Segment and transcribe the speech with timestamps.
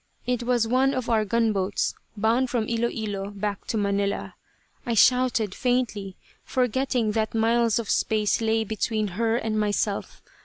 [0.25, 4.33] It was one of our gunboats bound from Ilo Ilo back to Manila.
[4.83, 10.23] I shouted, faintly, forgetting that miles of space lay between her and myself.